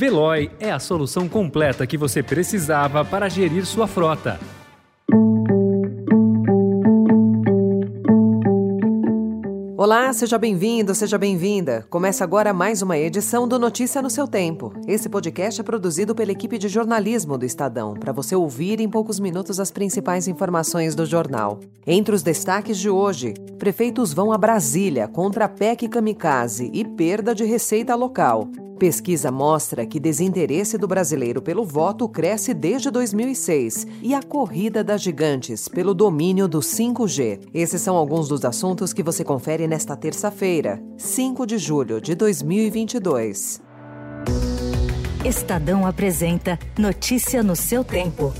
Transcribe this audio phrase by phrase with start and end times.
[0.00, 4.40] Veloy é a solução completa que você precisava para gerir sua frota.
[9.76, 11.84] Olá, seja bem-vindo, seja bem-vinda.
[11.90, 14.72] Começa agora mais uma edição do Notícia no seu Tempo.
[14.88, 19.20] Esse podcast é produzido pela equipe de jornalismo do Estadão, para você ouvir em poucos
[19.20, 21.60] minutos as principais informações do jornal.
[21.86, 27.34] Entre os destaques de hoje, prefeitos vão a Brasília contra a PEC Kamikaze e perda
[27.34, 28.48] de receita local.
[28.80, 35.02] Pesquisa mostra que desinteresse do brasileiro pelo voto cresce desde 2006 e a corrida das
[35.02, 37.40] gigantes pelo domínio do 5G.
[37.52, 43.60] Esses são alguns dos assuntos que você confere nesta terça-feira, 5 de julho de 2022.
[45.26, 48.32] Estadão apresenta Notícia no seu tempo.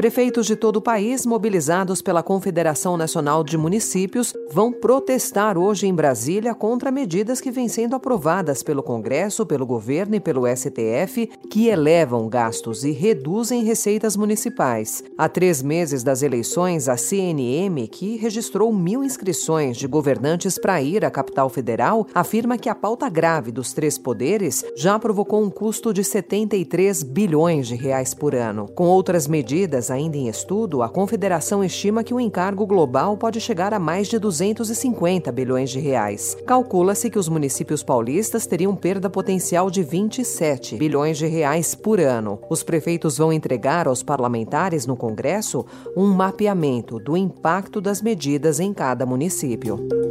[0.00, 5.94] Prefeitos de todo o país, mobilizados pela Confederação Nacional de Municípios, vão protestar hoje em
[5.94, 11.68] Brasília contra medidas que vêm sendo aprovadas pelo Congresso, pelo governo e pelo STF, que
[11.68, 15.04] elevam gastos e reduzem receitas municipais.
[15.18, 21.04] Há três meses das eleições, a CNM, que registrou mil inscrições de governantes para ir
[21.04, 25.92] à capital federal, afirma que a pauta grave dos três poderes já provocou um custo
[25.92, 28.66] de 73 bilhões de reais por ano.
[28.74, 33.74] Com outras medidas, ainda em estudo, a Confederação estima que o encargo global pode chegar
[33.74, 36.36] a mais de 250 bilhões de reais.
[36.46, 42.40] Calcula-se que os municípios paulistas teriam perda potencial de 27 bilhões de reais por ano.
[42.48, 45.64] Os prefeitos vão entregar aos parlamentares no Congresso
[45.96, 50.09] um mapeamento do impacto das medidas em cada município.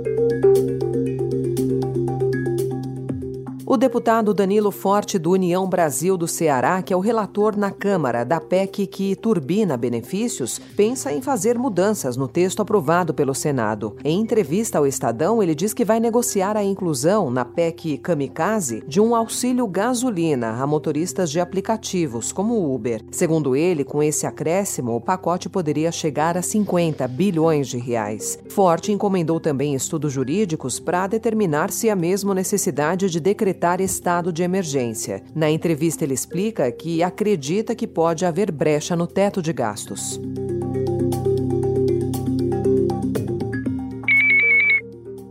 [3.72, 8.24] O deputado Danilo Forte, do União Brasil do Ceará, que é o relator na Câmara
[8.24, 13.96] da PEC que turbina benefícios, pensa em fazer mudanças no texto aprovado pelo Senado.
[14.04, 19.00] Em entrevista ao Estadão, ele diz que vai negociar a inclusão na PEC Kamikaze de
[19.00, 23.04] um auxílio gasolina a motoristas de aplicativos, como o Uber.
[23.12, 28.40] Segundo ele, com esse acréscimo, o pacote poderia chegar a 50 bilhões de reais.
[28.50, 34.32] Forte encomendou também estudos jurídicos para determinar se há mesmo necessidade de decretar decretar estado
[34.32, 35.22] de emergência.
[35.36, 40.20] Na entrevista, ele explica que acredita que pode haver brecha no teto de gastos.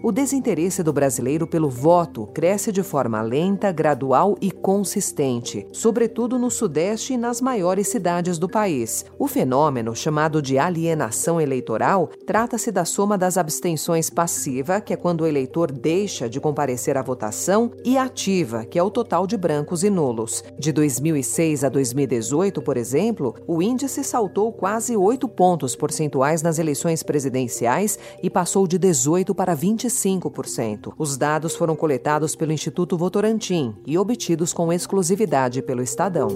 [0.08, 6.50] O desinteresse do brasileiro pelo voto cresce de forma lenta, gradual e consistente, sobretudo no
[6.50, 9.04] Sudeste e nas maiores cidades do país.
[9.19, 15.20] O fenômeno, chamado de alienação eleitoral, trata-se da soma das abstenções passiva, que é quando
[15.20, 19.84] o eleitor deixa de comparecer à votação, e ativa, que é o total de brancos
[19.84, 20.42] e nulos.
[20.58, 27.02] De 2006 a 2018, por exemplo, o índice saltou quase 8 pontos percentuais nas eleições
[27.02, 30.92] presidenciais e passou de 18 para 25 5%.
[30.97, 36.28] Os dados foram coletados pelo Instituto Votorantim e obtidos com exclusividade pelo Estadão.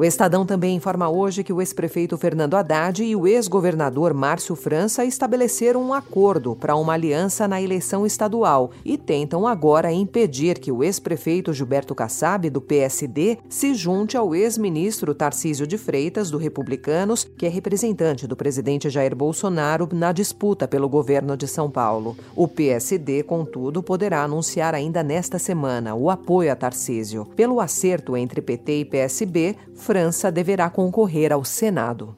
[0.00, 5.04] O Estadão também informa hoje que o ex-prefeito Fernando Haddad e o ex-governador Márcio França
[5.04, 10.82] estabeleceram um acordo para uma aliança na eleição estadual e tentam agora impedir que o
[10.82, 17.44] ex-prefeito Gilberto Kassab, do PSD, se junte ao ex-ministro Tarcísio de Freitas, do Republicanos, que
[17.44, 22.16] é representante do presidente Jair Bolsonaro na disputa pelo governo de São Paulo.
[22.34, 27.26] O PSD, contudo, poderá anunciar ainda nesta semana o apoio a Tarcísio.
[27.36, 29.56] Pelo acerto entre PT e PSB,
[29.90, 32.16] França deverá concorrer ao Senado.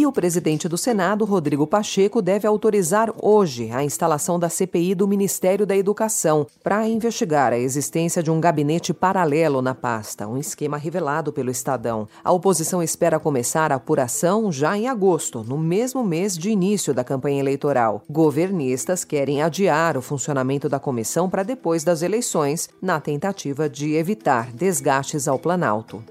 [0.00, 5.06] E o presidente do Senado, Rodrigo Pacheco, deve autorizar hoje a instalação da CPI do
[5.06, 10.78] Ministério da Educação para investigar a existência de um gabinete paralelo na pasta, um esquema
[10.78, 12.08] revelado pelo Estadão.
[12.24, 17.04] A oposição espera começar a apuração já em agosto, no mesmo mês de início da
[17.04, 18.02] campanha eleitoral.
[18.08, 24.50] Governistas querem adiar o funcionamento da comissão para depois das eleições, na tentativa de evitar
[24.50, 26.02] desgastes ao Planalto.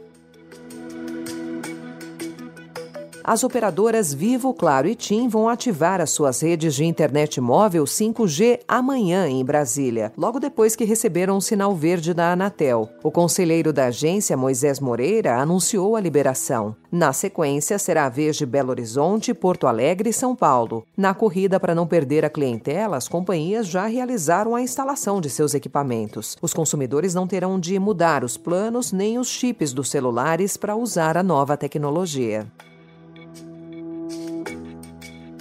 [3.30, 8.62] As operadoras Vivo, Claro e TIM vão ativar as suas redes de internet móvel 5G
[8.68, 12.90] amanhã em Brasília, logo depois que receberam um sinal verde da Anatel.
[13.04, 16.76] O conselheiro da agência, Moisés Moreira, anunciou a liberação.
[16.92, 20.84] Na sequência, será a vez de Belo Horizonte, Porto Alegre e São Paulo.
[20.98, 25.54] Na corrida para não perder a clientela, as companhias já realizaram a instalação de seus
[25.54, 26.36] equipamentos.
[26.42, 31.16] Os consumidores não terão de mudar os planos nem os chips dos celulares para usar
[31.16, 32.48] a nova tecnologia.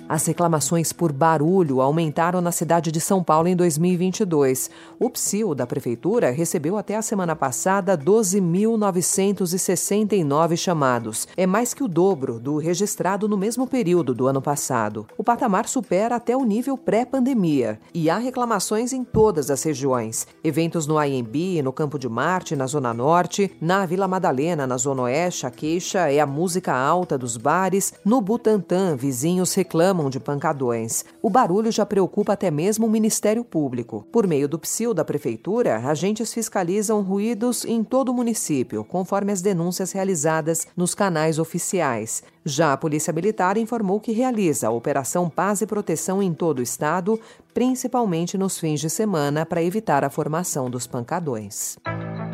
[0.08, 4.70] As reclamações por barulho aumentaram na cidade de São Paulo em 2022.
[4.98, 11.28] O PSIL da Prefeitura recebeu até a semana passada 12.969 chamados.
[11.36, 15.06] É mais que o dobro do registrado no mesmo período do ano passado.
[15.18, 17.78] O patamar supera até o nível pré-pandemia.
[17.92, 20.26] E há reclamações em todas as regiões.
[20.42, 25.02] Eventos no AMB, no Campo de Marte, na Zona Norte, na Vila Madalena, na Zona
[25.02, 27.92] Oeste, a queixa é a música alta dos bares.
[28.02, 31.04] No Butantã, vizinhos reclamam de pancadões.
[31.22, 34.06] O barulho já preocupa até mesmo o Ministério Público.
[34.12, 39.40] Por meio do PSIL da Prefeitura, agentes fiscalizam ruídos em todo o município, conforme as
[39.40, 42.22] denúncias realizadas nos canais oficiais.
[42.44, 46.62] Já a Polícia Militar informou que realiza a Operação Paz e Proteção em todo o
[46.62, 47.18] estado,
[47.52, 51.76] principalmente nos fins de semana, para evitar a formação dos pancadões.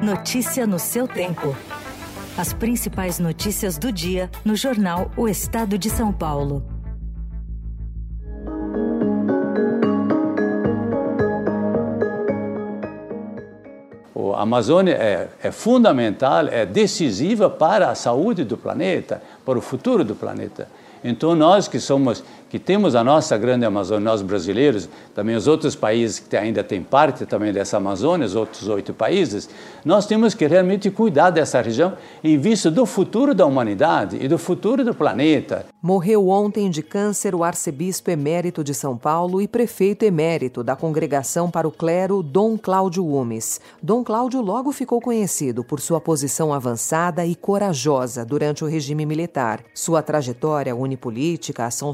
[0.02, 1.56] Notícia no seu tempo.
[2.36, 6.73] As principais notícias do dia no jornal O Estado de São Paulo.
[14.44, 20.14] Amazônia é, é, fundamental, é decisiva para a saúde do planeta, para o futuro do
[20.14, 20.68] planeta.
[21.02, 22.24] Então nós que somos,
[22.54, 26.84] que temos a nossa grande Amazônia, nós brasileiros, também os outros países que ainda têm
[26.84, 29.50] parte também dessa Amazônia, os outros oito países,
[29.84, 34.38] nós temos que realmente cuidar dessa região em vista do futuro da humanidade e do
[34.38, 35.66] futuro do planeta.
[35.82, 41.50] Morreu ontem de câncer o arcebispo emérito de São Paulo e prefeito emérito da Congregação
[41.50, 43.60] para o Clero, Dom Cláudio Umes.
[43.82, 49.60] Dom Cláudio logo ficou conhecido por sua posição avançada e corajosa durante o regime militar.
[49.74, 51.92] Sua trajetória une política, ação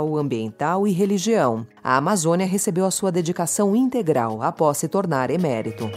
[0.00, 1.66] social, ambiental e religião.
[1.82, 5.90] A Amazônia recebeu a sua dedicação integral após se tornar emérito.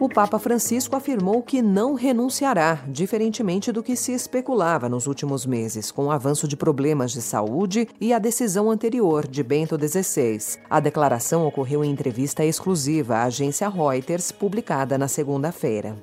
[0.00, 5.90] O Papa Francisco afirmou que não renunciará, diferentemente do que se especulava nos últimos meses,
[5.90, 10.60] com o avanço de problemas de saúde e a decisão anterior de Bento XVI.
[10.70, 15.96] A declaração ocorreu em entrevista exclusiva à agência Reuters, publicada na segunda-feira.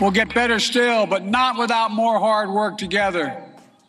[0.00, 3.42] We'll get better still, but not without more hard work together.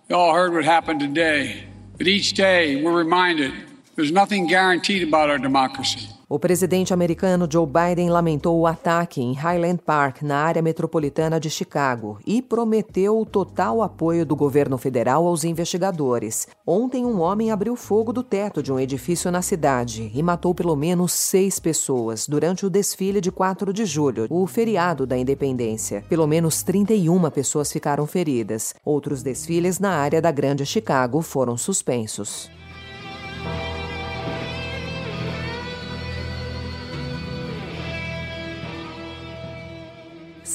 [0.09, 1.63] You all heard what happened today.
[1.97, 3.53] But each day we're reminded
[3.95, 6.09] there's nothing guaranteed about our democracy.
[6.31, 11.49] O presidente americano Joe Biden lamentou o ataque em Highland Park, na área metropolitana de
[11.49, 16.47] Chicago, e prometeu o total apoio do governo federal aos investigadores.
[16.67, 20.75] Ontem, um homem abriu fogo do teto de um edifício na cidade e matou pelo
[20.75, 26.03] menos seis pessoas durante o desfile de 4 de julho, o feriado da independência.
[26.07, 28.75] Pelo menos 31 pessoas ficaram feridas.
[28.85, 32.51] Outros desfiles na área da Grande Chicago foram suspensos.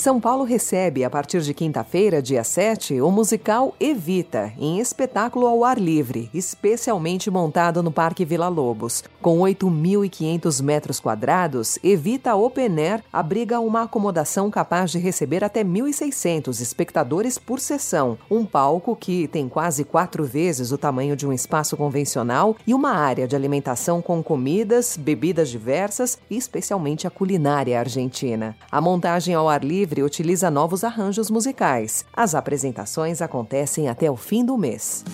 [0.04, 5.64] São Paulo recebe, a partir de quinta-feira, dia 7, o musical Evita, em espetáculo ao
[5.64, 9.02] ar livre, especialmente montado no Parque Vila Lobos.
[9.22, 16.60] Com 8.500 metros quadrados, Evita Open Air abriga uma acomodação capaz de receber até 1.600
[16.60, 21.78] espectadores por sessão, um palco que tem quase quatro vezes o tamanho de um espaço
[21.78, 28.54] convencional e uma área de alimentação com comidas, bebidas diversas e especialmente a culinária argentina.
[28.70, 32.04] A montagem ao ar livre Livre utiliza novos arranjos musicais.
[32.12, 35.04] As apresentações acontecem até o fim do mês.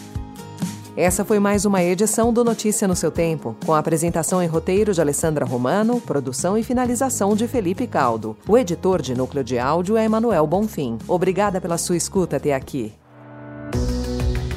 [0.96, 4.92] Essa foi mais uma edição do Notícia no seu Tempo, com a apresentação em roteiro
[4.92, 8.36] de Alessandra Romano, produção e finalização de Felipe Caldo.
[8.48, 10.98] O editor de núcleo de áudio é Emanuel Bonfim.
[11.06, 12.92] Obrigada pela sua escuta até aqui.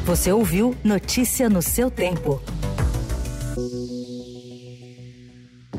[0.06, 2.42] Você ouviu Notícia no seu Tempo.